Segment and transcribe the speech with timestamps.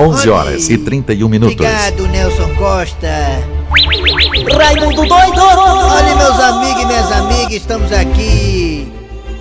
[0.00, 1.56] 11 horas e 31 minutos.
[1.56, 3.08] Obrigado, Nelson Costa.
[4.56, 5.40] Raimundo doido!
[5.42, 8.92] Olha, meus amigos e minhas amigas, estamos aqui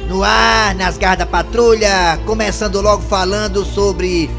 [0.09, 4.31] no ar, nas garras da patrulha, começando logo falando sobre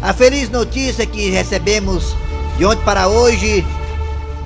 [0.00, 2.14] a feliz notícia que recebemos
[2.56, 3.66] de ontem para hoje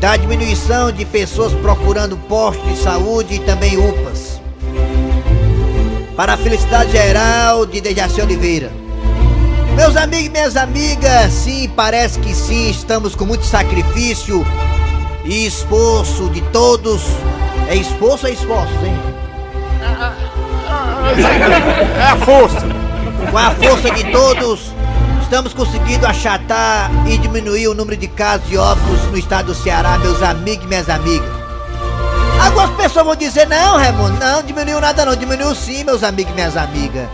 [0.00, 4.40] da diminuição de pessoas procurando postos de saúde e também UPAs.
[6.16, 8.79] Para a felicidade geral de Dejaci Oliveira.
[9.74, 14.44] Meus amigos e minhas amigas, sim, parece que sim, estamos com muito sacrifício
[15.24, 17.02] e esforço de todos.
[17.68, 18.98] É esforço ou é esforço, hein?
[21.98, 22.66] É a força.
[23.30, 24.72] Com a força de todos,
[25.22, 29.98] estamos conseguindo achatar e diminuir o número de casos de óbitos no estado do Ceará,
[29.98, 31.30] meus amigos e minhas amigas.
[32.44, 36.34] Algumas pessoas vão dizer, não, Raimundo, não diminuiu nada não, diminuiu sim, meus amigos e
[36.34, 37.06] minhas amigas.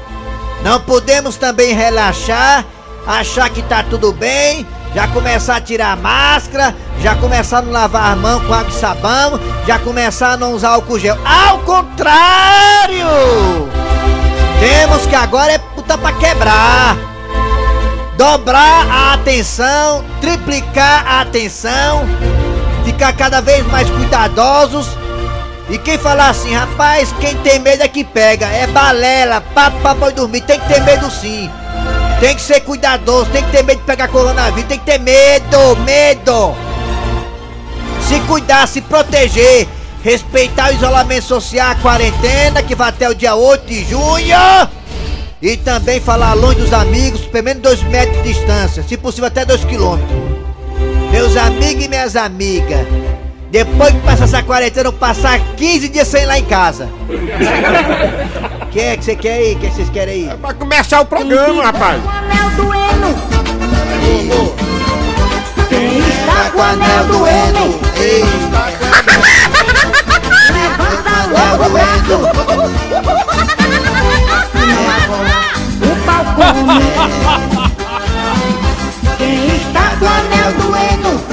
[0.62, 2.64] Não podemos também relaxar,
[3.06, 7.72] achar que tá tudo bem, já começar a tirar a máscara, já começar a não
[7.72, 11.18] lavar a mão com água e sabão, já começar a não usar álcool gel.
[11.24, 13.06] Ao contrário!
[14.58, 16.96] Temos que agora é puta pra quebrar.
[18.16, 22.06] Dobrar a atenção, triplicar a atenção,
[22.84, 24.88] ficar cada vez mais cuidadosos.
[25.68, 29.94] E quem falar assim, rapaz, quem tem medo é que pega, é balela, papo pra
[29.94, 31.50] boi dormir, tem que ter medo sim.
[32.20, 35.76] Tem que ser cuidadoso, tem que ter medo de pegar coronavírus, tem que ter medo,
[35.84, 36.54] medo.
[38.08, 39.66] Se cuidar, se proteger,
[40.04, 44.36] respeitar o isolamento social, a quarentena, que vai até o dia 8 de junho.
[45.42, 49.44] E também falar longe dos amigos, pelo menos 2 metros de distância, se possível até
[49.44, 50.16] 2 quilômetros.
[51.10, 52.86] Meus amigos e minhas amigas,
[53.50, 56.88] depois que passar essa quarentena, eu passar 15 dias sem ir lá em casa.
[58.66, 59.54] O que é que você quer aí?
[59.54, 60.28] O que, é que vocês querem aí?
[60.28, 61.98] É pra começar o programa, rapaz.
[62.04, 63.16] O anel doendo!
[65.70, 67.80] Quem está com o anel doendo?
[70.52, 72.16] Levanta logo doendo.
[75.82, 76.80] o pau come.
[79.16, 81.25] Quem está com o anel doendo?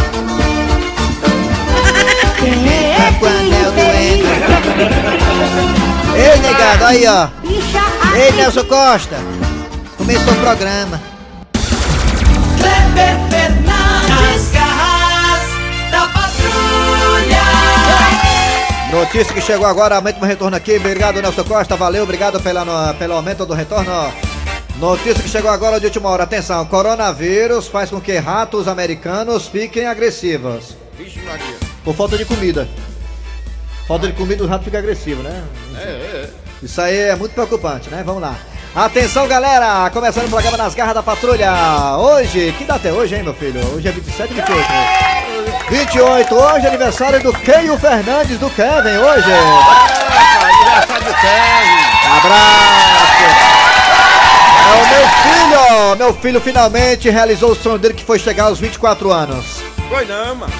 [6.15, 7.27] Ei, negado, aí ó.
[8.15, 8.37] Ei, aqui.
[8.37, 9.17] Nelson Costa.
[9.97, 11.01] Começou o programa.
[12.57, 15.41] Kleber Fernandes, garras
[15.91, 17.43] da patrulha.
[18.91, 20.75] Notícia que chegou agora, aumento do retorno aqui.
[20.77, 21.75] Obrigado, Nelson Costa.
[21.75, 24.11] Valeu, obrigado pela, no- pelo aumento do retorno.
[24.77, 26.23] Notícia que chegou agora de última hora.
[26.23, 30.75] Atenção, coronavírus faz com que ratos americanos fiquem agressivos.
[30.97, 31.55] Vixe, Maria.
[31.83, 32.67] Por falta de comida.
[33.87, 35.43] Falta de comida, os ratos ficam agressivos, né?
[35.77, 36.29] É, é.
[36.61, 38.01] Isso aí é muito preocupante, né?
[38.05, 38.35] Vamos lá.
[38.73, 39.89] Atenção, galera!
[39.91, 41.51] Começando o programa nas garras da patrulha.
[41.97, 43.59] Hoje, que data é hoje, hein, meu filho?
[43.75, 44.67] Hoje é 27 28.
[45.69, 49.31] 28, hoje é aniversário do Keio Fernandes, do Kevin, hoje.
[49.31, 49.39] é.
[50.43, 52.17] Aniversário do Kevin.
[52.17, 53.23] Abraço!
[54.65, 55.95] É o meu filho!
[55.97, 59.45] Meu filho finalmente realizou o sonho dele que foi chegar aos 24 anos.
[59.89, 60.53] Foi não, mano.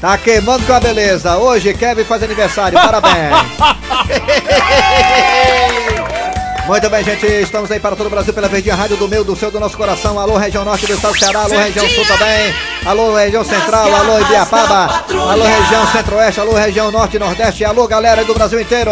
[0.00, 1.36] Tá queimando com a beleza.
[1.36, 3.36] Hoje Kevin faz aniversário, parabéns.
[6.66, 9.36] Muito bem, gente, estamos aí para todo o Brasil pela Verdinha Rádio do meu, do
[9.36, 10.18] seu, do nosso coração.
[10.18, 12.52] Alô, região norte do estado do Ceará, alô, região sul também.
[12.84, 15.04] Alô, região central, alô, Ibiapaba.
[15.08, 17.64] Alô, região centro-oeste, alô, região norte e nordeste.
[17.64, 18.90] Alô, galera do Brasil inteiro.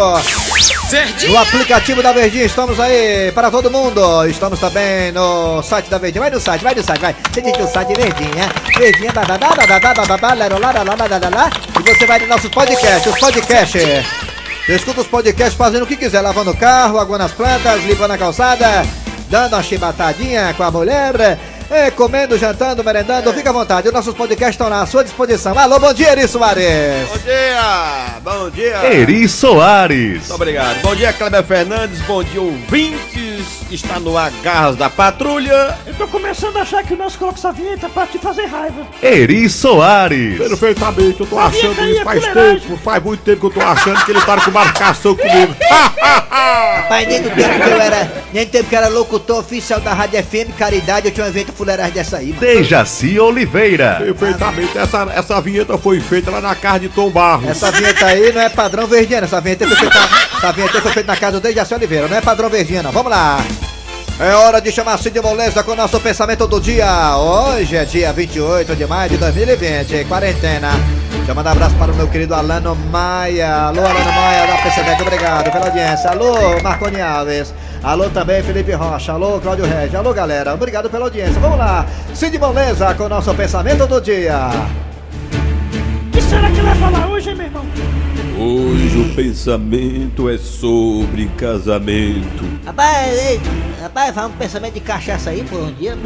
[1.27, 4.25] No aplicativo da Verdinha estamos aí para todo mundo.
[4.27, 6.21] Estamos também no site da Verdinha.
[6.21, 7.15] Vai no site, vai no site, vai.
[7.33, 8.49] Você diz o site Verdinha.
[8.77, 11.49] Verdinha, da da da da da da da da da.
[11.79, 14.05] E você vai nos nossos podcasts, os podcasts.
[14.69, 18.17] Escuta os podcasts fazendo o que quiser, lavando o carro, aguando as plantas, limpando a
[18.17, 18.85] calçada,
[19.29, 21.37] dando uma chibatadinha com a mulher,
[21.69, 23.87] eh, comendo, jantando, merendando, fica à vontade.
[23.87, 25.57] Os nossos podcasts estão à sua disposição.
[25.57, 27.09] Alô, bom dia, Eri Soares.
[27.09, 28.21] Bom dia.
[28.23, 28.93] Bom dia.
[28.93, 30.17] Eri Soares.
[30.19, 30.81] Muito obrigado.
[30.81, 32.01] Bom dia, Kleber Fernandes.
[32.01, 33.34] Bom dia, ouvintes.
[33.71, 35.75] Está no Agarras da Patrulha.
[35.87, 38.85] Eu tô começando a achar que o nosso coloca essa vinheta pra te fazer raiva.
[39.01, 40.37] Eri Soares.
[40.37, 42.59] Perfeitamente, eu tô Sabia achando isso é faz fuleiragem.
[42.59, 42.77] tempo.
[42.77, 45.55] Faz muito tempo que eu tô achando que ele tá com marcação comigo.
[46.87, 49.79] Pai, nem do tempo que eu era, nem do tempo que eu era locutor oficial
[49.79, 52.27] da Rádio FM Caridade, eu tinha uma evento fuleiragem dessa aí.
[52.27, 52.39] mano.
[52.41, 53.95] Dejaci Oliveira.
[53.99, 54.77] Perfeitamente.
[54.77, 57.49] Essa, essa vinheta foi feita lá na casa de Tom Barros.
[57.49, 59.97] Essa vinheta aí não é padrão verdinha, essa vinheta foi feita,
[60.45, 62.49] essa vinheta foi feita na casa do Dejaci Oliveira, não é padrão
[62.83, 62.91] não.
[62.91, 63.37] Vamos lá.
[64.19, 67.17] É hora de chamar Cid Moleza com o nosso pensamento do dia.
[67.17, 70.69] Hoje é dia 28 de maio de 2020, quarentena.
[71.27, 73.67] Eu mandar um abraço para o meu querido Alano Maia.
[73.67, 76.11] Alô, Alano Maia da PCDEC, obrigado pela audiência.
[76.11, 77.53] Alô, Marconi Alves.
[77.83, 79.13] Alô também, Felipe Rocha.
[79.13, 79.95] Alô, Cláudio Regis.
[79.95, 80.53] Alô, galera.
[80.53, 81.39] Obrigado pela audiência.
[81.39, 81.85] Vamos lá.
[82.13, 84.49] Cid Moleza com o nosso pensamento do dia.
[86.07, 87.65] O que será que vai falar hoje, meu irmão?
[88.37, 92.43] Hoje o pensamento é sobre casamento.
[92.65, 93.39] Rapaz, ei,
[93.81, 95.97] rapaz, fala um pensamento de cachaça aí por um dia.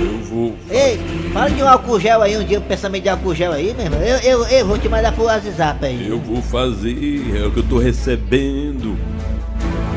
[0.00, 0.56] Eu vou.
[0.70, 0.98] Ei,
[1.30, 3.84] fala de um álcool gel aí, um dia um pensamento de álcool gel aí, meu
[3.84, 4.00] irmão.
[4.00, 6.08] Eu, eu, eu vou te mandar pro WhatsApp aí.
[6.08, 8.96] Eu vou fazer, é o que eu tô recebendo.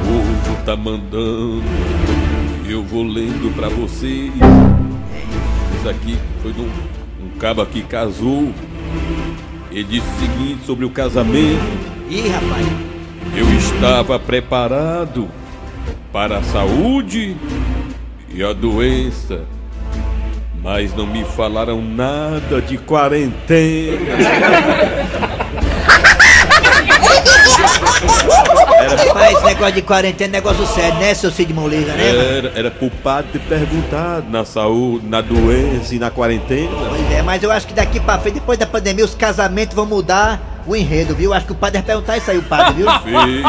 [0.02, 1.63] O povo tá mandando.
[2.68, 4.30] Eu vou lendo pra vocês.
[5.78, 6.69] Isso aqui foi de um,
[7.24, 8.52] um cabo que casou.
[9.75, 11.60] Ele disse o seguinte sobre o casamento.
[12.10, 12.66] Ih, rapaz.
[13.36, 15.27] Eu estava preparado
[16.13, 17.36] para a saúde
[18.33, 19.44] e a doença,
[20.63, 24.00] mas não me falaram nada de quarentena.
[28.87, 32.37] Rapaz, esse negócio de quarentena é negócio sério, né, seu Cid Moleza, né?
[32.37, 36.69] Era, era pro padre perguntar na saúde, na doença e na quarentena.
[36.89, 39.85] Pois é, mas eu acho que daqui pra frente, depois da pandemia, os casamentos vão
[39.85, 41.33] mudar o enredo, viu?
[41.33, 42.87] Acho que o padre vai perguntar isso aí, o padre, viu?
[43.01, 43.47] Feito.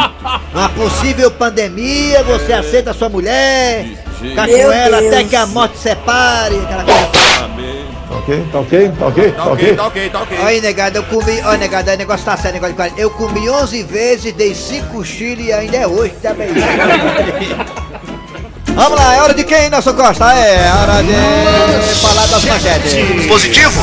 [0.52, 3.84] Uma possível pandemia, você aceita a sua mulher,
[4.20, 7.15] De tá com ela até que a morte separe, aquela coisa.
[8.08, 8.18] Amém.
[8.20, 9.74] Ok, tá ok, tá ok, tá ok.
[9.74, 10.38] tá ok, tá ok.
[10.44, 11.40] Aí, negado, eu comi.
[11.44, 13.02] Ó, negado, aí o negócio tá sério, negócio de quarentena.
[13.02, 16.48] Eu comi 11 vezes, dei 5 chile e ainda é hoje, tá bem?
[18.74, 20.34] Vamos lá, é hora de quem, Nelson Costa?
[20.34, 21.14] É hora de
[22.00, 22.94] falar das manchetes.
[23.26, 23.80] Positivo?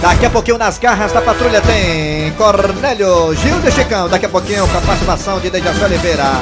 [0.00, 4.08] Daqui a pouquinho nas garras da patrulha tem Cornélio Gil de Chicão.
[4.08, 6.40] Daqui a pouquinho com a participação de Dejaci Oliveira.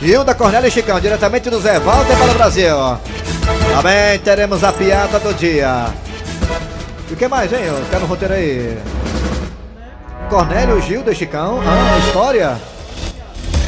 [0.00, 2.76] Gilda Cornélio e Chicão, diretamente do Zé Walter para o Brasil.
[3.74, 5.86] Também teremos a piada do dia.
[7.08, 7.60] E o que mais, hein?
[7.90, 8.78] Quer no roteiro aí?
[10.28, 11.60] Cornélio Gil de Chicão.
[11.66, 12.56] Ah, história.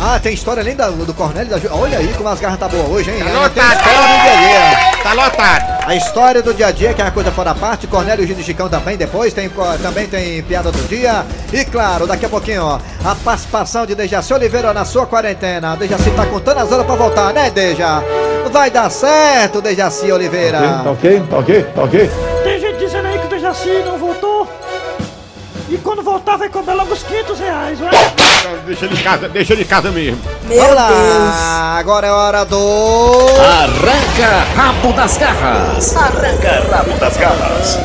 [0.01, 1.75] Ah, tem história além da- do Cornélio da.
[1.75, 3.23] Olha aí como as garras tá boa hoje, hein?
[3.23, 5.03] Tem do dia a dia.
[5.03, 5.85] Tá lotado.
[5.87, 8.35] A história do dia a dia, que é a coisa fora da parte, Cornélio Gil
[8.37, 9.51] de Chicão também depois, tem,
[9.83, 11.25] também tem piada do dia.
[11.53, 15.77] E claro, daqui a pouquinho, ó, a participação de Dejaci Oliveira na sua quarentena.
[15.77, 18.03] Dejaci tá contando as horas pra voltar, né, Deja?
[18.55, 20.61] Vai dar certo, Dejaci Oliveira.
[20.85, 22.11] Tá ok, tá ok, tá ok.
[22.45, 24.49] Tem gente dizendo aí que o Dejaci não voltou.
[25.69, 27.91] E quando voltar vai cobrar logo os 500 reais, ué?
[28.65, 30.21] Deixa ele em casa, deixa ele em casa mesmo.
[30.45, 30.87] Meu Vamos Deus.
[30.87, 32.57] lá, agora é hora do...
[33.41, 35.97] Arranca rabo das garras.
[35.97, 37.79] Arranca rabo das garras.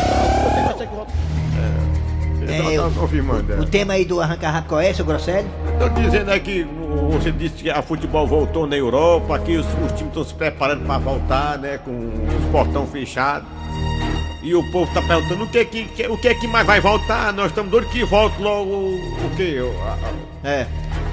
[2.62, 3.54] É, eu- confirmando.
[3.62, 5.50] o tema aí do Arranca Rápido qual é, seu Grosselio?
[5.80, 9.92] Tô dizendo aqui, o- você disse que a futebol voltou na Europa, que os, os
[9.94, 13.48] times estão se preparando para voltar, né, com os portão fechados.
[14.42, 17.34] E o povo tá perguntando o que que, que- o que que mais vai voltar?
[17.34, 19.68] Nós estamos doidos que volte logo o, o?
[19.68, 19.98] O- a-
[20.48, 20.66] É,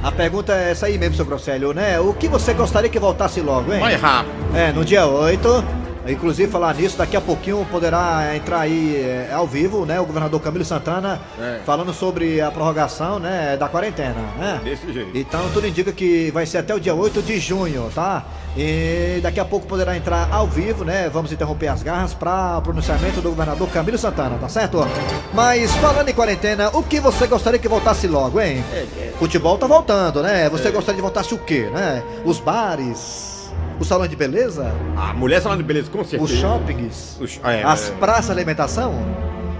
[0.02, 1.99] a pergunta é essa aí mesmo, seu Grosselio, né?
[1.99, 3.81] O que você gostaria que voltasse logo, hein?
[3.81, 4.32] mais rápido.
[4.54, 5.64] É, no dia 8.
[6.08, 10.00] Inclusive, falar nisso, daqui a pouquinho poderá entrar aí é, ao vivo, né?
[10.00, 11.60] O governador Camilo Santana É.
[11.64, 13.56] falando sobre a prorrogação, né?
[13.56, 14.60] Da quarentena, né?
[14.62, 15.16] Desse jeito.
[15.16, 18.24] Então, tudo indica que vai ser até o dia 8 de junho, tá?
[18.56, 21.10] E daqui a pouco poderá entrar ao vivo, né?
[21.12, 24.86] Vamos interromper as garras para o pronunciamento do governador Camilo Santana, tá certo?
[25.34, 28.64] Mas falando em quarentena, o que você gostaria que voltasse logo, hein?
[29.18, 30.48] Futebol tá voltando, né?
[30.48, 32.02] Você gostaria de voltasse o quê, né?
[32.24, 33.35] Os bares,
[33.78, 36.23] os salões de beleza, A mulher falando de beleza, com certeza.
[36.23, 37.92] os shoppings, Os- é, as é.
[37.92, 38.95] praças de alimentação?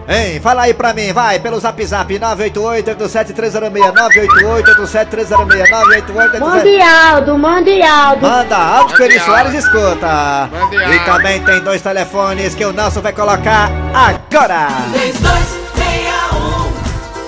[0.09, 7.83] Hein, fala aí pra mim, vai, pelo zap zap 988-87306, 988-87306, 988 Mande Aldo, mande
[7.83, 8.23] Aldo.
[8.23, 10.49] Manda áudio que o Mande Soares escuta.
[10.53, 14.69] Mande E também tem dois telefones que o Nelson vai colocar agora.
[14.93, 16.71] 3261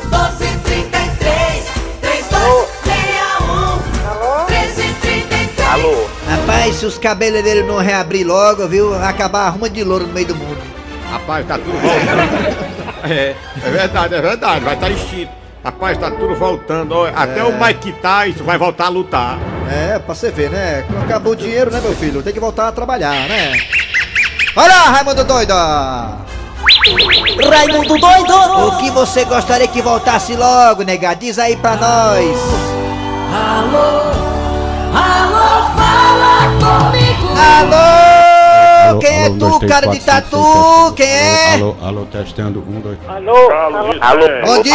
[0.04, 1.64] 1233
[2.00, 6.07] 3261 1333 Alô.
[6.28, 10.26] Rapaz, se os cabeleireiros não reabrir logo, viu, vai acabar arruma de louro no meio
[10.26, 10.60] do mundo.
[11.10, 13.10] Rapaz, tá tudo voltando.
[13.10, 14.64] é, é verdade, é verdade.
[14.64, 15.32] Vai estar tá extinto.
[15.64, 16.92] Rapaz, tá tudo voltando.
[16.92, 19.38] Ó, Até o Mike Tyson vai voltar a lutar.
[19.70, 20.84] É, pra você ver, né?
[21.02, 22.22] Acabou o dinheiro, né, meu filho?
[22.22, 23.52] Tem que voltar a trabalhar, né?
[24.56, 25.54] Olha, Raimundo Doido!
[27.50, 28.34] Raimundo doido.
[28.66, 31.14] O que você gostaria que voltasse logo, nega?
[31.14, 32.38] Diz aí pra nós.
[33.30, 34.12] Alô,
[34.92, 35.47] fala
[37.38, 38.98] Alô?
[38.98, 40.92] Quem é tu, cara de tatu?
[40.96, 41.54] Quem é?
[41.54, 42.60] Alô, alô, testando.
[42.60, 42.98] Um, dois.
[44.44, 44.74] Bom dia!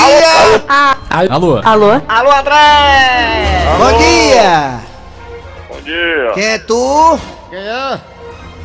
[1.29, 1.61] Alô.
[1.63, 2.01] Alô?
[2.07, 3.65] Alô, André!
[3.77, 4.79] Bom dia!
[5.69, 7.19] Bom dia, Quem é tu?
[7.49, 7.99] Quem é?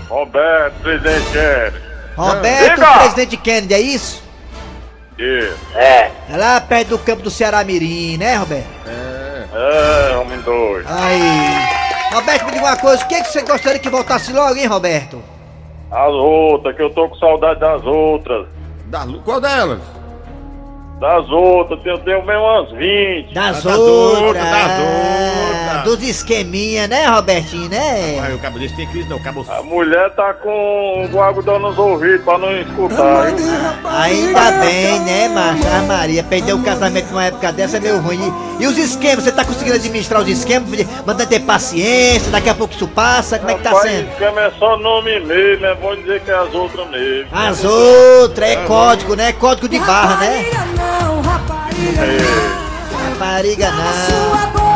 [0.09, 1.77] Roberto, presidente Kennedy.
[2.17, 2.99] Roberto, Diga!
[2.99, 4.23] presidente Kennedy, é isso?
[5.19, 5.57] Isso.
[5.75, 8.67] É lá perto do campo do Ceará Mirim, né, Roberto?
[8.87, 10.87] É, homem doido.
[10.87, 11.21] Aí.
[12.13, 15.23] Roberto, me diga uma coisa, o que, que você gostaria que voltasse logo, hein, Roberto?
[15.91, 18.47] As outras, que eu tô com saudade das outras.
[18.87, 19.81] Da, qual delas?
[21.01, 23.35] Das outras, eu tenho mesmo umas 20.
[23.35, 24.23] Das das outras.
[24.23, 25.48] outras, das outras.
[25.85, 28.19] Dos esqueminha, né, Robertinho, né?
[28.21, 29.45] Ai, o cabo desse tem crise não, cabo...
[29.49, 33.91] A mulher tá com o algodão nos ouvidos pra não escutar, viu?
[33.91, 35.63] Ainda bem, né, macho?
[35.67, 38.33] Ah, Maria, perder o casamento numa época dessa é meio ruim.
[38.61, 40.69] E, os esquemas, você tá conseguindo administrar os esquemas?
[41.07, 44.09] Mandando ter paciência, daqui a pouco isso passa, como é que tá Rapaz, sendo?
[44.11, 47.29] esquema é só nome mesmo, é bom dizer que é as outras mesmo.
[47.33, 49.33] As outras, é código, né?
[49.33, 50.45] Código de barra, né?
[50.77, 53.09] não, rapariga É.
[53.11, 54.68] Rapariga não.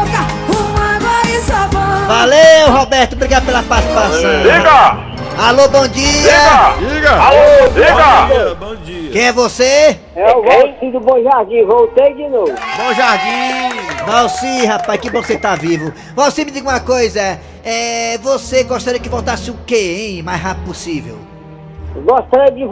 [2.06, 4.42] Valeu, Roberto, obrigado pela participação.
[4.42, 5.12] Diga!
[5.38, 6.20] Alô, bom dia.
[6.20, 6.94] Diga!
[6.94, 7.10] Diga!
[7.12, 7.94] Alô, diga!
[7.94, 9.10] Bom dia, bom dia.
[9.10, 9.98] Quem é você?
[10.14, 12.52] É o Valci do Bom Jardim, voltei de novo.
[12.76, 13.76] Bom jardim!
[14.06, 15.92] Valci, rapaz, que bom que você tá vivo.
[16.14, 17.38] Valci, me diga uma coisa.
[17.64, 20.22] É, você gostaria que voltasse o quê, hein?
[20.22, 21.18] Mais rápido possível.
[22.04, 22.64] Gostaria de,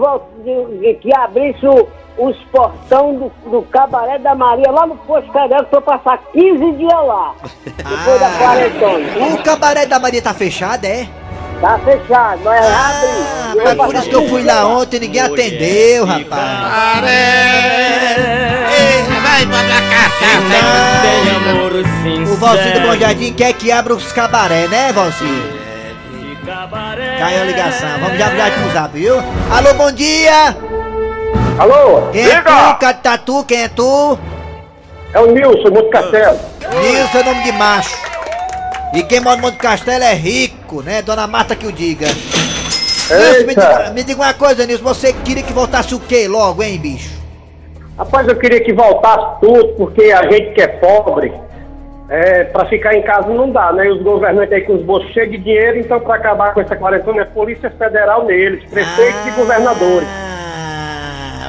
[0.44, 1.88] de- de que abrisse o-
[2.20, 6.72] os portão do, do Cabaré da Maria lá no Posto Federal, que eu passar 15
[6.72, 7.34] dias lá.
[7.64, 9.34] Depois da quarentona.
[9.34, 11.08] O cabaré da Maria tá fechado, é?
[11.62, 13.58] Tá fechado, mas Ah, abre.
[13.58, 17.00] Eu mas por isso que eu 15 fui lá ontem e ninguém atendeu, rapaz.
[19.22, 19.80] Vai mandar
[22.30, 25.24] O Valci do Bom Jardim quer que abra os cabaré, né, Valci?
[27.18, 27.98] Caiu a ligação.
[28.00, 29.16] Vamos já já pro zap, viu?
[29.50, 30.56] Alô, bom dia!
[31.60, 32.10] Alô?
[32.10, 32.78] Quem é tu?
[32.78, 33.44] Cadê tá tu?
[33.44, 34.18] Quem é tu?
[35.12, 36.38] É o Nilson, Monte Castelo.
[36.80, 37.98] Nilson é nome de macho.
[38.94, 41.02] E quem mora no Monte Castelo é rico, né?
[41.02, 42.06] Dona Marta que o diga.
[42.06, 44.84] Nilson, me diga, me diga uma coisa, Nilson.
[44.84, 47.10] Você queria que voltasse o quê logo, hein, bicho?
[47.98, 51.30] Rapaz, eu queria que voltasse tudo, porque a gente que é pobre,
[52.08, 53.84] é, pra ficar em casa não dá, né?
[53.84, 56.74] E os governantes aí com os bolsos cheios de dinheiro, então pra acabar com essa
[56.74, 60.29] quarentena é Polícia Federal neles, prefeitos e governadores.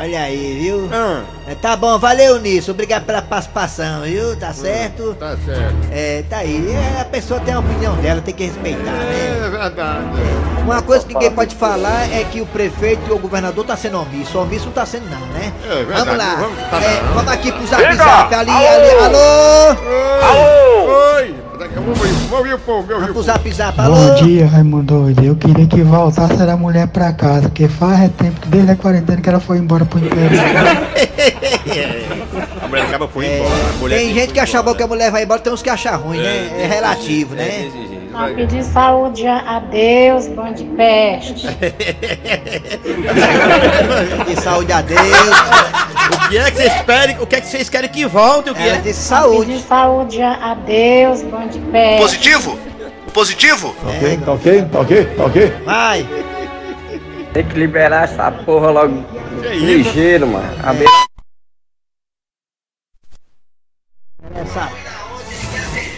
[0.01, 0.89] Ah, olha aí, viu?
[0.91, 2.71] Ah, É, Tá bom, valeu nisso.
[2.71, 4.35] Obrigado pela participação, viu?
[4.35, 5.13] Tá certo?
[5.19, 5.75] tá certo.
[5.91, 6.73] É, tá aí.
[6.97, 9.41] É, a pessoa tem a opinião dela, tem que respeitar, né?
[9.45, 10.05] É verdade.
[10.63, 13.99] Uma coisa que ninguém pode falar é que o prefeito e o governador tá sendo
[14.01, 14.39] omisso.
[14.39, 15.51] Omisso não tá sendo não, né?
[15.65, 16.35] É verdade, Vamos lá.
[16.35, 17.13] vamos- tá É, bom.
[17.15, 18.33] vamos aqui pro zap zap.
[18.35, 18.89] Ali, ali.
[19.03, 19.77] Alô?
[20.23, 21.15] Alô!
[21.15, 21.35] Oi!
[21.69, 23.79] Vamos ouvir, vamos ouvir o povo, vamos Vamos zap zap.
[23.79, 23.95] Alô?
[23.95, 25.23] Bom dia, Raimundo doido.
[25.23, 28.75] Eu queria que voltasse a mulher pra casa, porque faz é tempo que desde a
[28.75, 30.31] quarentena que ela foi embora pro interior.
[32.61, 33.53] A mulher acaba foi É, embora.
[33.53, 35.69] A mulher tem gente que acha bom que a mulher vai embora, tem uns que
[35.69, 36.63] acham ruim, né?
[36.63, 37.69] É relativo, né?
[38.13, 41.47] A pedir saúde a Deus, bom de peste.
[44.27, 44.99] De saúde a Deus.
[46.25, 47.19] O que é que vocês querem?
[47.19, 48.49] O que é que vocês querem que volte?
[48.49, 48.89] O que Ela é?
[48.89, 49.51] A saúde.
[49.51, 52.01] pedir saúde a Deus, bom de peste.
[52.01, 52.59] Positivo?
[53.13, 53.75] Positivo?
[53.85, 55.53] Ok, tá ok, tá ok, tá ok.
[55.65, 56.07] Vai.
[57.33, 59.03] Tem que liberar essa porra logo
[59.43, 59.65] isso?
[59.65, 60.45] ligeiro, mano.
[60.63, 61.10] Essa.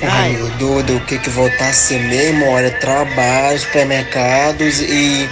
[0.04, 0.36] Vai.
[0.36, 5.30] O doido, o que que voltasse mesmo, olha, trabalho, supermercados e,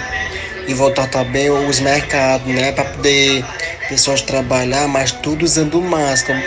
[0.66, 3.44] e voltar também os mercados, né, pra poder
[3.88, 6.42] pessoas trabalhar, mas tudo usando máscara.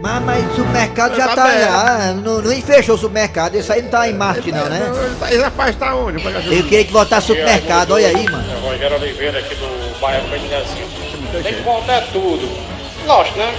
[0.00, 1.58] Mas, mas o mercado já Tá tá.
[1.58, 3.56] já, não, não fechou o supermercado.
[3.56, 4.80] Isso aí não tá em Marte, não, né?
[5.30, 6.22] Esse rapaz tá onde?
[6.24, 8.44] Eu queria que voltasse o supermercado, olha aí, mano.
[8.52, 10.86] É Rogério Oliveira aqui do bairro Bendezinho.
[11.42, 12.46] Tem que voltar tudo.
[13.06, 13.54] Lógico, né?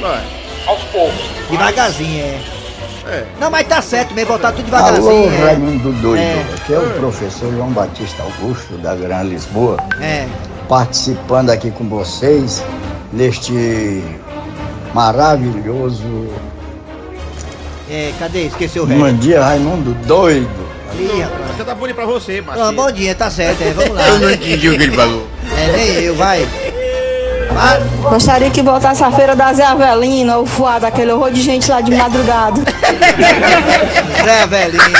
[0.00, 0.22] Vai.
[0.66, 1.22] Aos poucos.
[1.50, 2.61] Devagarzinho, é.
[3.08, 3.24] É.
[3.40, 5.32] Não, mas tá certo mesmo, voltar tudo Alô, devagarzinho.
[5.34, 5.44] é.
[5.44, 6.20] Raimundo Doido.
[6.22, 6.44] É.
[6.56, 10.26] Aqui é o professor João Batista Augusto, da Gran Lisboa, É.
[10.68, 12.62] participando aqui com vocês
[13.12, 14.02] neste
[14.94, 16.28] maravilhoso.
[17.90, 18.42] É, cadê?
[18.46, 19.18] Esqueceu o Bom resto.
[19.18, 20.48] dia, Raimundo Doido.
[20.98, 21.56] Ih, rapaz.
[21.56, 22.72] Você tá bonito pra você, Ah, Marcinho.
[22.74, 23.70] bom dia, tá certo, é.
[23.72, 24.08] Vamos lá.
[24.08, 25.26] Eu não entendi o que ele falou.
[25.58, 26.46] É, nem eu, vai.
[27.52, 27.82] Vai.
[28.10, 31.80] Gostaria que voltasse a feira da Zé Avelina, o fuado, aquele horror de gente lá
[31.82, 32.62] de madrugada.
[34.24, 34.96] Zé Velhinho.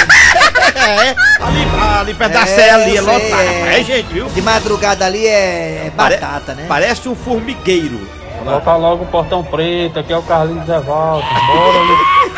[0.74, 1.66] É, ali,
[2.00, 3.22] ali perto da É, Sé ali, é lotado.
[3.22, 3.80] é.
[3.80, 4.26] É gente, viu?
[4.26, 6.64] De madrugada ali é, é Pare- batata, né?
[6.68, 8.00] Parece um formigueiro.
[8.44, 11.28] Voltar logo o portão preto, aqui é o Carlinhos Zé Walter.
[11.46, 12.32] Bora, Lu-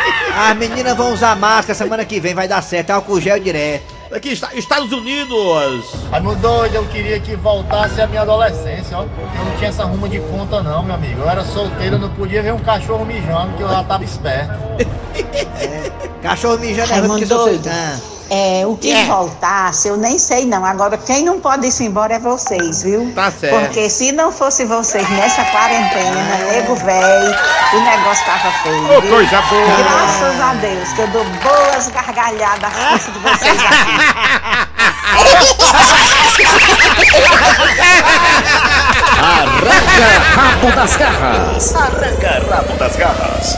[0.50, 2.90] As meninas vão usar máscara semana que vem, vai dar certo.
[2.90, 3.93] Álcool gel direto.
[4.12, 5.92] Aqui está, Estados Unidos.
[6.10, 9.02] Raimundo doido, eu queria que voltasse a minha adolescência, ó.
[9.02, 11.20] Eu não tinha essa ruma de conta não, meu amigo.
[11.22, 14.54] Eu era solteiro, não podia ver um cachorro mijando, que eu já tava esperto.
[16.22, 18.13] Cachorro mijando é ruim porque Raimundo você...
[18.34, 19.04] Ah, É, o que É.
[19.04, 20.64] voltasse, eu nem sei não.
[20.64, 23.12] Agora, quem não pode ir embora é vocês, viu?
[23.14, 23.60] Tá certo.
[23.60, 27.34] Porque se não fosse vocês nessa quarentena, nego véi,
[27.74, 29.00] o negócio tava feio.
[29.02, 29.10] Viu?
[29.10, 29.76] coisa boa.
[29.76, 33.58] Graças a Deus, que eu dou boas gargalhadas custas de vocês
[39.16, 41.74] Arranca rabo das garras.
[41.74, 43.56] Arranca rabo das garras.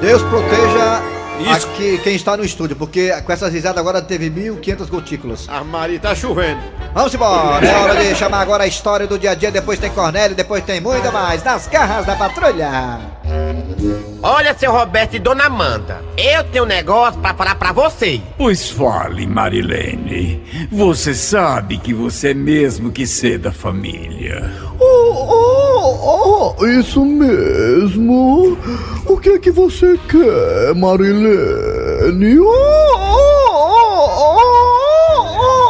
[0.00, 1.02] Deus proteja
[1.50, 5.46] aqui quem está no estúdio, porque com essas risadas agora teve 1.500 gotículas.
[5.48, 6.60] A Maria tá chovendo.
[6.92, 9.90] Vamos embora, é hora de chamar agora a história do dia a dia, depois tem
[9.90, 13.00] Cornélio, depois tem muito mais, nas garras da patrulha.
[14.22, 18.22] Olha, seu Roberto e Dona Amanda, eu tenho um negócio pra falar pra vocês.
[18.38, 20.42] Pois fale, Marilene.
[20.70, 24.50] Você sabe que você é mesmo que ser da família.
[25.06, 28.56] Oh, oh, isso mesmo.
[29.06, 32.38] O que é que você quer, Marilene?
[32.38, 34.40] Oh, oh, oh,
[35.38, 35.60] oh,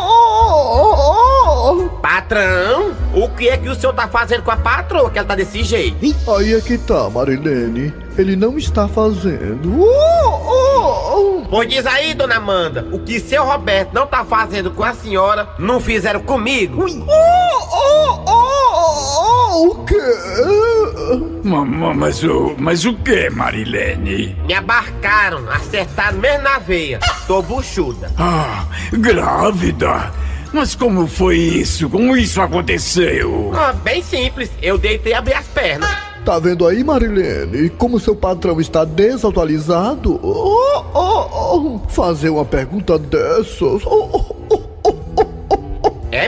[0.51, 1.89] oh, oh.
[2.01, 5.35] Patrão, o que é que o senhor tá fazendo com a patroa que ela tá
[5.35, 6.15] desse jeito?
[6.31, 7.93] Aí é que tá, Marilene.
[8.17, 9.81] Ele não está fazendo.
[9.81, 11.45] Oh, oh, oh.
[11.51, 15.49] Pois diz aí, Dona Amanda, o que seu Roberto não tá fazendo com a senhora,
[15.59, 16.85] não fizeram comigo?
[16.85, 18.54] Oh, oh, oh, oh,
[19.55, 19.97] o quê?
[21.45, 24.37] Ma- ma- Mas, o, mas o que, Marilene?
[24.47, 26.99] Me abarcaram, acertaram mesmo na veia.
[27.27, 28.11] Tô buchuda.
[28.19, 30.13] Ah, grávida?
[30.53, 31.89] Mas como foi isso?
[31.91, 33.51] Como isso aconteceu?
[33.55, 35.91] Ah, bem simples, eu deitei e abri as pernas.
[36.25, 37.69] Tá vendo aí, Marilene?
[37.71, 40.19] Como seu patrão está desatualizado?
[40.23, 41.89] Oh, oh, oh.
[41.89, 43.83] Fazer uma pergunta dessas.
[43.85, 44.34] Oh, oh.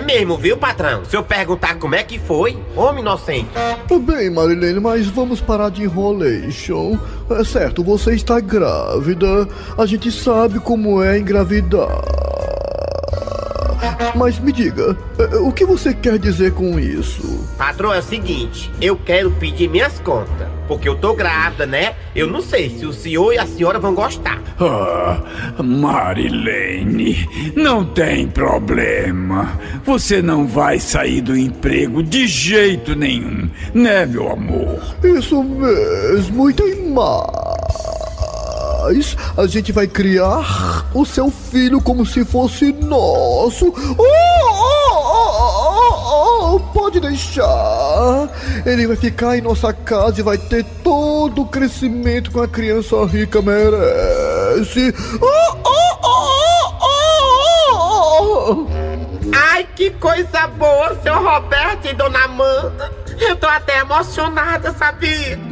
[0.06, 1.04] Mesmo, viu, patrão?
[1.04, 3.48] Se eu perguntar como é que foi, homem inocente.
[4.02, 6.96] Bem, Marilene, mas vamos parar de enrolation.
[7.28, 9.48] É certo, você está grávida.
[9.76, 12.15] A gente sabe como é engravidar.
[14.14, 17.46] Mas me diga, eh, o que você quer dizer com isso?
[17.56, 20.48] Patrão, é o seguinte, eu quero pedir minhas contas.
[20.66, 21.94] Porque eu tô grávida, né?
[22.14, 24.40] Eu não sei se o senhor e a senhora vão gostar.
[24.60, 29.58] Ah, Marilene, não tem problema.
[29.84, 34.80] Você não vai sair do emprego de jeito nenhum, né, meu amor?
[35.04, 37.65] Isso mesmo, e tem mais.
[39.36, 43.66] A gente vai criar o seu filho como se fosse nosso.
[43.66, 45.54] Oh, oh, oh,
[46.12, 48.28] oh, oh, pode deixar.
[48.64, 53.04] Ele vai ficar em nossa casa e vai ter todo o crescimento que uma criança
[53.06, 54.94] rica merece.
[55.20, 56.98] Oh, oh, oh, oh,
[57.72, 58.66] oh, oh.
[59.52, 62.92] Ai, que coisa boa, seu Roberto e Dona Amanda.
[63.18, 65.45] Eu tô até emocionada, sabia?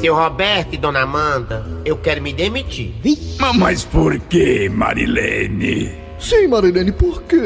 [0.00, 2.94] Seu Roberto e Dona Amanda, eu quero me demitir.
[3.38, 5.90] Ma- Mas por que, Marilene?
[6.18, 7.42] Sim, Marilene, por quê?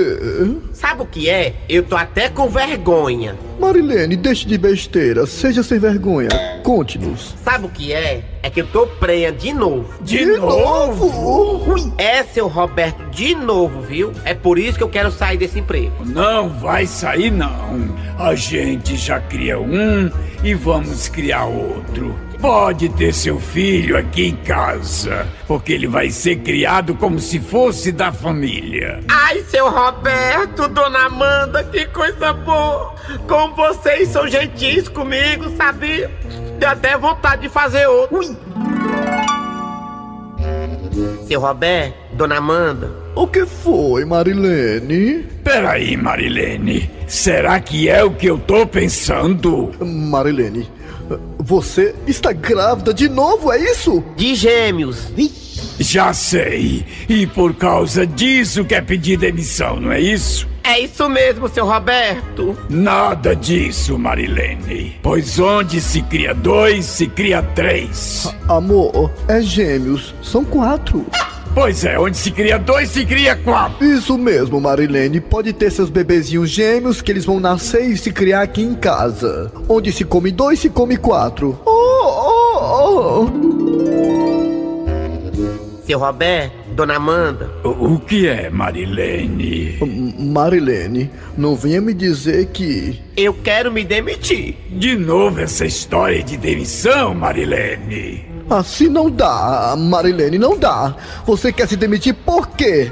[0.72, 1.54] Sabe o que é?
[1.68, 3.36] Eu tô até com vergonha.
[3.58, 6.28] Marilene, deixe de besteira, seja sem vergonha.
[6.62, 7.34] Conte-nos.
[7.42, 8.22] Sabe o que é?
[8.42, 9.92] É que eu tô prenha de novo.
[10.02, 11.94] De novo?
[11.98, 14.12] É, seu Roberto, de novo, viu?
[14.24, 15.92] É por isso que eu quero sair desse emprego.
[16.06, 17.88] Não vai sair, não.
[18.18, 20.10] A gente já cria um
[20.44, 22.14] e vamos criar outro.
[22.40, 27.92] Pode ter seu filho aqui em casa, porque ele vai ser criado como se fosse
[27.92, 29.00] da família.
[29.10, 32.94] Ai, seu Roberto, Dona Amanda, que coisa boa!
[33.28, 36.10] Como vocês são gentis comigo, sabia?
[36.58, 38.34] Deu até vontade de fazer outro.
[41.26, 45.24] Seu Roberto, Dona Amanda, O que foi, Marilene?
[45.44, 46.90] Peraí, Marilene.
[47.06, 49.72] Será que é o que eu tô pensando?
[49.84, 50.70] Marilene,
[51.38, 54.02] você está grávida de novo, é isso?
[54.16, 55.08] de gêmeos.
[55.78, 56.84] Já sei.
[57.08, 60.46] E por causa disso quer pedir demissão, não é isso?
[60.62, 62.56] É isso mesmo, seu Roberto.
[62.68, 64.98] Nada disso, Marilene.
[65.02, 68.32] Pois onde se cria dois, se cria três.
[68.48, 71.06] Amor, é gêmeos, são quatro.
[71.54, 73.84] Pois é, onde se cria dois, se cria quatro.
[73.84, 75.20] Isso mesmo, Marilene.
[75.20, 79.50] Pode ter seus bebezinhos gêmeos que eles vão nascer e se criar aqui em casa.
[79.68, 81.58] Onde se come dois, se come quatro.
[81.66, 83.50] Oh, oh, oh.
[85.84, 89.76] Seu Roberto, Dona Amanda, O, o que é, Marilene?
[89.80, 93.00] M- Marilene, não venha me dizer que.
[93.16, 94.54] eu quero me demitir.
[94.70, 98.29] De novo essa história de demissão, Marilene.
[98.50, 100.92] Assim não dá, Marilene, não dá.
[101.24, 102.90] Você quer se demitir por quê?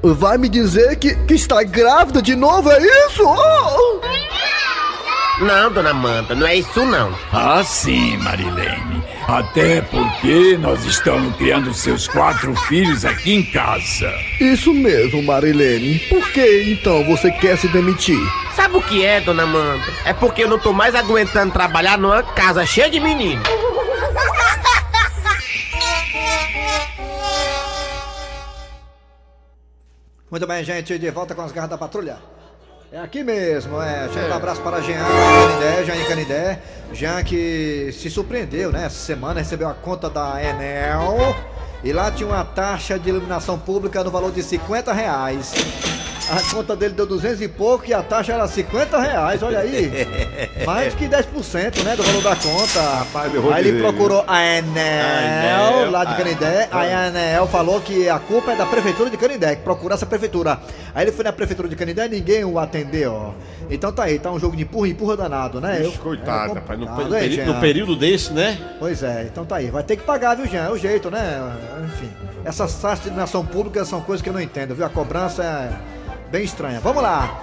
[0.00, 3.24] Vai me dizer que, que está grávida de novo, é isso?
[3.24, 4.00] Oh!
[5.40, 7.12] Não, Dona Amanda, não é isso não.
[7.32, 9.02] Ah, sim, Marilene.
[9.26, 14.12] Até porque nós estamos criando seus quatro filhos aqui em casa.
[14.40, 15.98] Isso mesmo, Marilene.
[16.08, 18.20] Por que então você quer se demitir?
[18.54, 19.82] Sabe o que é, dona Amanda?
[20.04, 23.48] É porque eu não tô mais aguentando trabalhar numa casa cheia de meninos.
[30.32, 32.16] Muito bem, gente, de volta com as garras da patrulha.
[32.90, 34.08] É aqui mesmo, é.
[34.30, 36.58] Um abraço para Jean Canidé, Jean Canidé.
[36.90, 38.86] Jean que se surpreendeu, né?
[38.86, 41.36] Essa semana recebeu a conta da Enel.
[41.84, 45.52] E lá tinha uma taxa de iluminação pública no valor de 50 reais.
[46.30, 49.90] A conta dele deu 200 e pouco e a taxa era 50 reais, olha aí.
[50.64, 52.80] Mais que 10%, né, do valor da conta.
[52.80, 56.68] Rapaz, eu vou aí ele dizer, procurou a Enel, lá de ah, Canidé.
[56.70, 60.06] Aí a Enel falou que a culpa é da prefeitura de Canidé, que procura essa
[60.06, 60.58] prefeitura.
[60.94, 63.32] Aí ele foi na prefeitura de Canidé e ninguém o atendeu, ó.
[63.70, 65.82] Então tá aí, tá um jogo de empurra, empurra danado, né?
[65.82, 67.46] Ixi, coitado, é rapaz, no no hein, peri- Jean?
[67.46, 68.58] no período desse, né?
[68.78, 69.70] Pois é, então tá aí.
[69.70, 70.66] Vai ter que pagar, viu, Jean?
[70.66, 71.52] É o jeito, né?
[71.84, 72.10] Enfim.
[72.44, 74.84] Essas taxas de iluminação pública são coisas que eu não entendo, viu?
[74.84, 75.91] A cobrança é
[76.32, 76.80] bem estranha.
[76.80, 77.40] Vamos lá.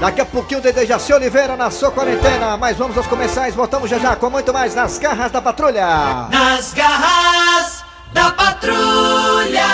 [0.00, 2.56] Daqui a pouquinho o Dedê Jaci Oliveira na sua quarentena.
[2.56, 3.54] Mas vamos aos comerciais.
[3.54, 6.28] Voltamos já já com muito mais nas garras da patrulha.
[6.30, 9.64] Nas garras da patrulha.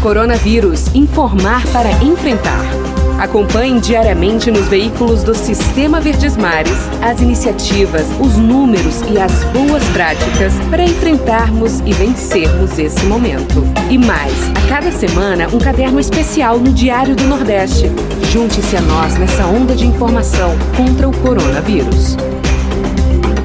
[0.00, 0.94] Coronavírus.
[0.94, 2.79] Informar para enfrentar.
[3.20, 9.84] Acompanhe diariamente nos veículos do Sistema Verdes Mares as iniciativas, os números e as boas
[9.88, 13.62] práticas para enfrentarmos e vencermos esse momento.
[13.90, 17.90] E mais, a cada semana, um caderno especial no Diário do Nordeste.
[18.32, 22.16] Junte-se a nós nessa onda de informação contra o coronavírus.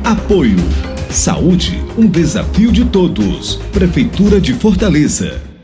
[0.06, 0.56] Apoio.
[1.10, 3.58] Saúde, um desafio de todos.
[3.74, 5.55] Prefeitura de Fortaleza.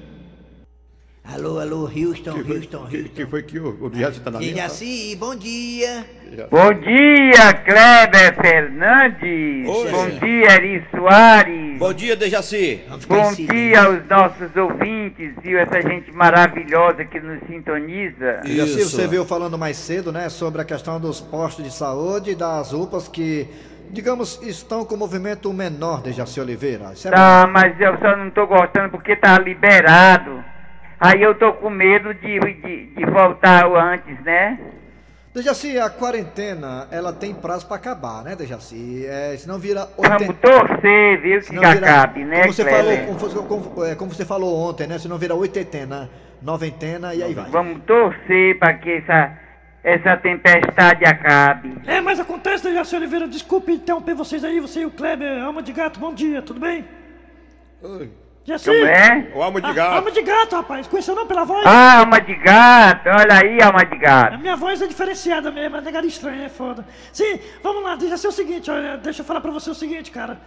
[1.92, 3.10] Alô, alô, Houston, Houston, Houston.
[3.14, 4.64] Que foi que o, o Dias tá na linha?
[4.64, 6.06] Jaci, bom dia.
[6.50, 9.68] Bom dia, Kleber Fernandes.
[9.68, 9.92] Oi.
[9.92, 11.78] Bom dia, Eri Soares.
[11.78, 12.82] Bom dia, Dejaci.
[13.08, 15.60] Bom dia aos nossos ouvintes, viu?
[15.60, 18.42] Essa gente maravilhosa que nos sintoniza.
[18.46, 22.36] Jaci, você viu falando mais cedo, né, sobre a questão dos postos de saúde e
[22.36, 23.48] das UPAs que,
[23.90, 26.94] digamos, estão com movimento menor, Dejaci Oliveira.
[26.94, 30.51] Isso é Tá, mas eu só não tô gostando porque tá liberado.
[31.02, 34.60] Aí eu tô com medo de, de, de voltar antes, né?
[35.34, 39.06] Dejaci, a quarentena, ela tem prazo pra acabar, né, Dejaci?
[39.08, 39.88] É, senão vira...
[39.98, 44.12] Vamos torcer, viu, que vira- acabe, né, como você, falou, como, você- como- é, como
[44.14, 45.00] você falou ontem, né?
[45.00, 46.08] Senão vira oitentena,
[46.42, 47.50] noventena e aí vai.
[47.50, 49.32] Vamos torcer para que essa,
[49.84, 51.78] essa tempestade acabe.
[51.88, 55.72] É, mas acontece, Dejaci Oliveira, desculpe interromper vocês aí, você e o Kleber, alma de
[55.74, 56.86] gato, bom dia, tudo bem?
[57.82, 58.12] Oi.
[58.52, 58.66] Jaci?
[58.70, 59.32] Como é?
[59.36, 59.96] O alma de Ah, gato.
[59.96, 61.64] alma de gato, rapaz, conheceu não pela voz?
[61.66, 64.40] Ah, alma de gato, olha aí, alma de A gato.
[64.40, 66.86] minha voz é diferenciada mesmo, é negada estranha, é foda.
[67.14, 70.12] Sim, vamos lá, deixa ser o seguinte, olha, deixa eu falar pra você o seguinte,
[70.12, 70.40] cara.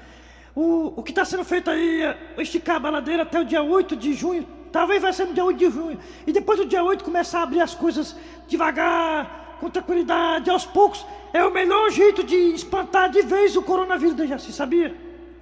[0.54, 3.96] O, o que tá sendo feito aí é esticar a baladeira até o dia 8
[3.96, 4.46] de junho.
[4.70, 5.98] Talvez vai ser no dia 8 de junho.
[6.26, 11.04] E depois do dia 8 começar a abrir as coisas devagar, com tranquilidade, aos poucos.
[11.32, 14.94] É o melhor jeito de espantar de vez o coronavírus, Dejaci, sabia?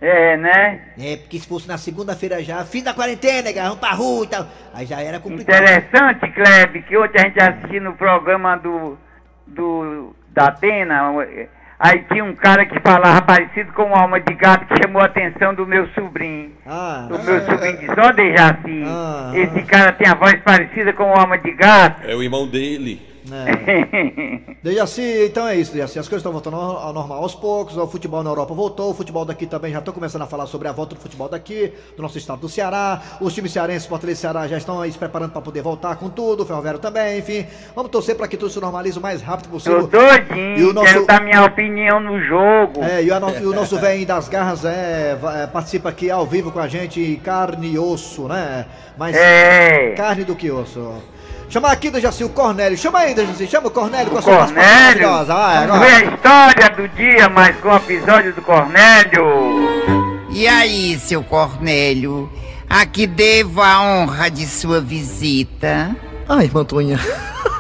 [0.05, 0.81] É, né?
[0.99, 4.47] É, porque se fosse na segunda-feira já, fim da quarentena, vamos pra rua e tal.
[4.75, 5.63] Aí já era complicado.
[5.63, 8.99] Interessante, Kleber, que ontem a gente assistiu no programa do,
[9.47, 11.13] do da Atena.
[11.79, 15.07] Aí tinha um cara que falava parecido com uma alma de gato que chamou a
[15.07, 16.51] atenção do meu sobrinho.
[16.67, 19.31] Ah, O meu sobrinho disse, ó Dejaci, Ah.
[19.35, 22.03] esse cara tem a voz parecida com uma alma de gato.
[22.09, 23.12] É o irmão dele.
[24.63, 25.99] Dejaci, então é isso, Dejaci.
[25.99, 27.77] As coisas estão voltando ao normal aos poucos.
[27.77, 30.69] O futebol na Europa voltou, o futebol daqui também já estou começando a falar sobre
[30.69, 33.01] a volta do futebol daqui, do nosso estado do Ceará.
[33.21, 36.09] Os times cearenses, Fortaleza e Ceará já estão aí se preparando para poder voltar com
[36.09, 37.47] tudo, o Ferroviário também, enfim.
[37.75, 39.87] Vamos torcer para que tudo se normalize o mais rápido Tô possível.
[39.87, 42.83] doidinho, E o nosso- quero dar minha opinião no jogo.
[42.83, 46.51] É, e o, e o nosso velho das garras é, é, participa aqui ao vivo
[46.51, 48.67] com a gente, carne e osso, né?
[48.97, 49.91] Mas É.
[49.97, 50.93] carne do que osso.
[51.53, 52.79] Chama aqui, Dejaci, o Cornélio.
[52.79, 55.35] Chama aí, Dejaci, chama o Cornélio com a sua Cornélio, maravilhosa.
[55.35, 55.85] Vai, agora.
[55.85, 59.23] a história do dia, mais com o episódio do Cornélio.
[60.31, 62.33] E aí, seu Cornélio?
[62.71, 65.95] A que devo a honra de sua visita?
[66.27, 66.99] Ai, irmã Toinha.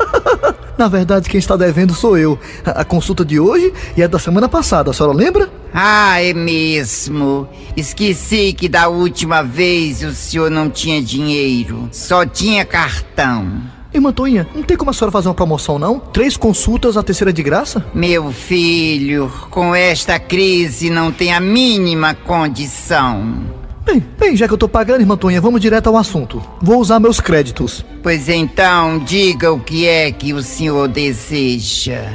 [0.78, 2.38] Na verdade, quem está devendo sou eu.
[2.64, 5.50] A, a consulta de hoje e a da semana passada, a senhora lembra?
[5.70, 7.46] Ah, é mesmo.
[7.76, 13.71] Esqueci que da última vez o senhor não tinha dinheiro, só tinha cartão.
[13.94, 15.98] Irmã Toinha, não tem como a senhora fazer uma promoção, não?
[15.98, 17.84] Três consultas, a terceira de graça?
[17.94, 23.40] Meu filho, com esta crise não tem a mínima condição.
[23.84, 26.42] Bem, bem, já que eu tô pagando, irmã Toinha, vamos direto ao assunto.
[26.60, 27.84] Vou usar meus créditos.
[28.02, 32.08] Pois então, diga o que é que o senhor deseja.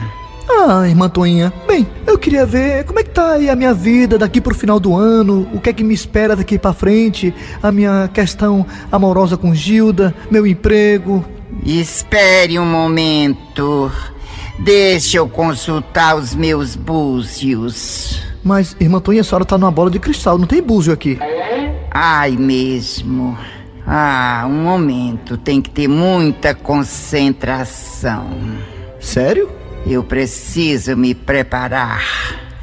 [0.50, 1.54] Ah, irmã Toinha.
[1.68, 4.80] Bem, eu queria ver como é que tá aí a minha vida daqui pro final
[4.80, 9.38] do ano, o que é que me espera daqui pra frente, a minha questão amorosa
[9.38, 11.24] com Gilda, meu emprego.
[11.67, 13.91] Espere um momento.
[14.58, 18.23] Deixa eu consultar os meus búzios.
[18.41, 21.19] Mas, irmã Toinha, a senhora tá numa bola de cristal, não tem búzio aqui.
[21.91, 23.38] Ai, mesmo.
[23.86, 25.36] Ah, um momento.
[25.36, 28.30] Tem que ter muita concentração.
[28.97, 29.51] Sério?
[29.86, 32.01] Eu preciso me preparar.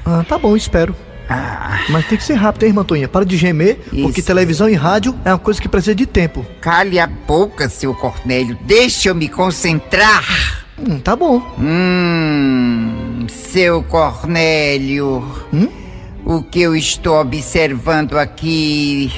[0.03, 0.97] Ah, tá bom, espero.
[1.29, 1.81] Ah.
[1.89, 3.09] Mas tem que ser rápido, hein, irmã Toinha?
[3.09, 4.27] Para de gemer, porque Isso.
[4.27, 6.45] televisão e rádio é uma coisa que precisa de tempo.
[6.61, 8.59] Cale a boca, seu Cornélio.
[8.63, 10.65] Deixa eu me concentrar.
[10.79, 11.41] Hum, tá bom.
[11.59, 15.25] Hum, seu Cornélio.
[15.53, 15.69] Hum?
[16.25, 19.13] O que eu estou observando aqui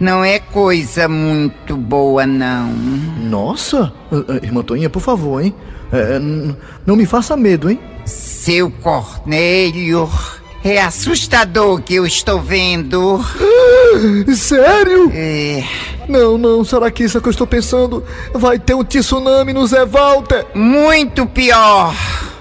[0.00, 2.72] não é coisa muito boa, não.
[2.72, 5.54] Nossa, ah, ah, irmã Toinha, por favor, hein?
[5.92, 6.18] É,
[6.86, 7.78] não me faça medo, hein?
[8.04, 10.08] Seu Cornélio.
[10.62, 13.24] É assustador o que eu estou vendo.
[14.36, 15.10] Sério?
[15.14, 15.64] É.
[16.06, 18.04] Não, não, será que isso é o que eu estou pensando?
[18.34, 20.46] Vai ter um tsunami no Zé Walter?
[20.54, 21.94] Muito pior.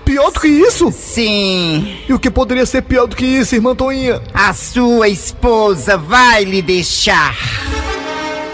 [0.04, 0.92] Pior do que isso?
[0.92, 1.98] Sim.
[2.10, 4.22] E o que poderia ser pior do que isso, irmã Toinha?
[4.34, 7.38] A sua esposa vai lhe deixar.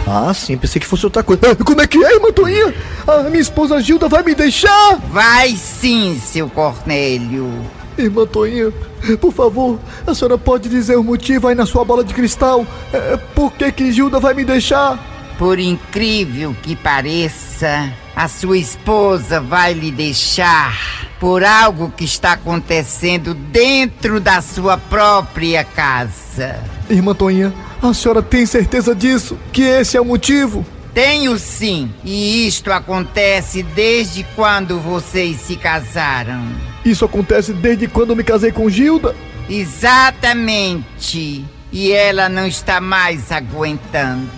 [0.05, 1.41] Ah, sim, pensei que fosse outra coisa.
[1.51, 2.71] Ah, como é que é, irmã Toinha?
[3.07, 4.99] A minha esposa Gilda vai me deixar?
[5.11, 7.49] Vai sim, seu Cornélio.
[7.97, 8.71] Irmã Toinha,
[9.19, 12.65] por favor, a senhora pode dizer o motivo aí na sua bola de cristal?
[12.91, 14.99] É, por que que Gilda vai me deixar?
[15.37, 20.73] Por incrível que pareça, a sua esposa vai lhe deixar
[21.19, 26.63] por algo que está acontecendo dentro da sua própria casa.
[26.89, 29.37] Irmã Toinha, a senhora tem certeza disso?
[29.51, 30.65] Que esse é o motivo?
[30.93, 36.74] Tenho sim, e isto acontece desde quando vocês se casaram.
[36.85, 39.15] Isso acontece desde quando eu me casei com Gilda?
[39.49, 41.43] Exatamente.
[41.71, 44.29] E ela não está mais aguentando.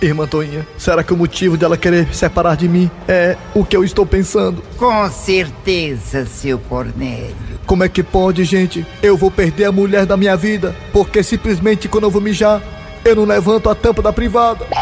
[0.00, 3.76] Irmã Toinha, será que o motivo dela querer se separar de mim é o que
[3.76, 4.64] eu estou pensando?
[4.78, 7.36] Com certeza, seu Cornélio.
[7.66, 8.86] Como é que pode, gente?
[9.02, 12.62] Eu vou perder a mulher da minha vida porque simplesmente quando eu vou mijar,
[13.04, 14.66] eu não levanto a tampa da privada.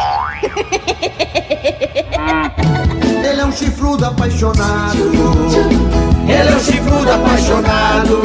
[3.28, 5.87] Ele é um chifrudo apaixonado.
[6.28, 8.22] Ele é um chifrudo apaixonado.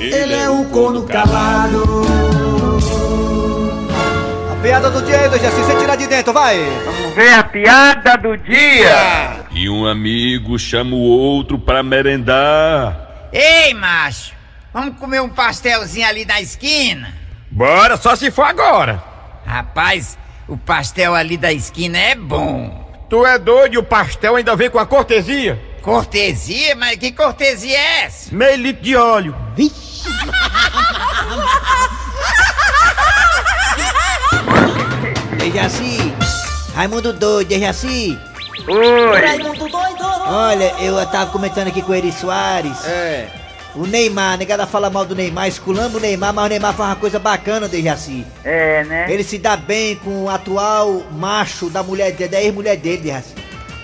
[0.00, 2.04] Ele é um corno calado.
[4.52, 6.58] A piada do dia do Jaci, você tira de dentro, vai!
[6.84, 9.46] Vamos ver a piada do dia.
[9.52, 13.28] E um amigo chama o outro pra merendar.
[13.32, 14.32] Ei, macho,
[14.72, 17.14] vamos comer um pastelzinho ali na esquina?
[17.50, 19.00] Bora, só se for agora.
[19.46, 22.82] Rapaz, o pastel ali da esquina é bom.
[23.08, 25.73] Tu é doido e o pastel ainda vem com a cortesia?
[25.84, 26.74] Cortesia?
[26.74, 28.34] Mas que cortesia é essa?
[28.34, 29.36] Meio litro de óleo.
[35.38, 35.98] Ei, Jaci!
[36.74, 38.18] Raimundo doido, ei, Jaci!
[38.66, 39.20] Oi.
[39.20, 40.04] Raimundo doido.
[40.26, 42.82] Olha, eu tava comentando aqui com o Eri Soares.
[42.86, 43.28] É.
[43.74, 46.96] O Neymar, negada fala mal do Neymar, esculamba o Neymar, mas o Neymar faz uma
[46.96, 48.24] coisa bacana, Dejaci.
[48.42, 49.12] É, né?
[49.12, 53.34] Ele se dá bem com o atual macho da mulher dele, da ex-mulher dele, Dejaci.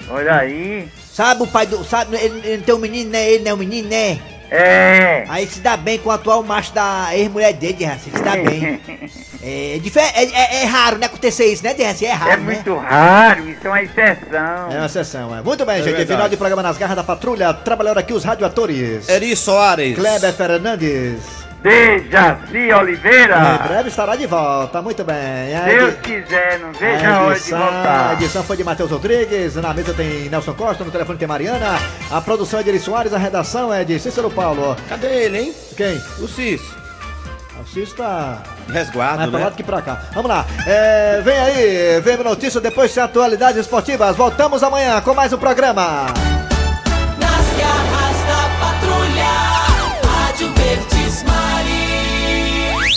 [0.08, 0.88] Olha aí.
[1.12, 1.82] Sabe o pai do.
[1.84, 3.30] Sabe, ele, ele não tem um menino, né?
[3.30, 4.18] Ele não é um menino, né?
[4.52, 5.24] É.
[5.28, 8.10] Aí se dá bem com o atual macho da ex-mulher dele, Dejaci.
[8.10, 8.80] Se dá bem.
[9.42, 11.06] É, difer- é, é- é raro, né?
[11.06, 12.04] Acontecer isso, né, Dejaci?
[12.04, 12.32] É raro.
[12.32, 12.42] É né?
[12.42, 14.70] muito raro, isso é uma exceção.
[14.70, 15.40] É uma sessão, é.
[15.40, 15.86] Muito bem, gente.
[15.86, 16.12] verdade.
[16.12, 17.54] Final de programa nas garras da patrulha.
[17.54, 19.08] Trabalhando aqui os radioatores.
[19.08, 19.96] Eri Soares.
[19.96, 21.22] Kleber Fernandes.
[21.62, 23.60] Dejaci Oliveira.
[23.64, 25.54] Em breve estará de volta, muito bem.
[25.56, 28.12] A Deus edi- quiser, não veja a a hora de edição, a voltar.
[28.14, 31.78] edição foi de Matheus Rodrigues, na mesa tem Nelson Costa, no telefone tem Mariana,
[32.10, 34.74] a produção é de Eri Soares, a redação é de Cícero Paulo.
[34.88, 35.54] Cadê ele, hein?
[35.76, 35.96] Quem?
[36.18, 36.62] O Cis.
[37.62, 38.38] O Cis tá
[38.72, 39.50] Resguardo, mais pra lá né?
[39.50, 40.00] do que pra cá.
[40.14, 44.16] Vamos lá, é, vem aí, vem notícia, depois tem atualidades esportivas.
[44.16, 46.06] Voltamos amanhã com mais um programa.